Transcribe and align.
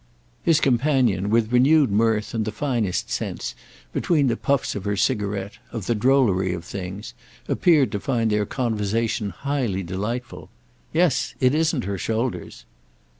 His 0.41 0.59
companion, 0.59 1.29
with 1.29 1.53
renewed 1.53 1.91
mirth 1.91 2.33
and 2.33 2.43
the 2.43 2.51
finest 2.51 3.11
sense, 3.11 3.53
between 3.93 4.29
the 4.29 4.35
puffs 4.35 4.73
of 4.73 4.83
her 4.85 4.95
cigarette, 4.97 5.59
of 5.71 5.85
the 5.85 5.93
drollery 5.93 6.55
of 6.55 6.65
things, 6.65 7.13
appeared 7.47 7.91
to 7.91 7.99
find 7.99 8.31
their 8.31 8.47
conversation 8.47 9.29
highly 9.29 9.83
delightful. 9.83 10.49
"Yes, 10.91 11.35
it 11.39 11.53
isn't 11.53 11.83
her 11.83 11.99
shoulders." 11.99 12.65